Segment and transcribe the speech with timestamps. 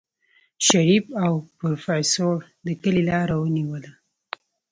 [0.67, 2.33] شريف او پروفيسر
[2.65, 3.91] د کلي لار ونيوله.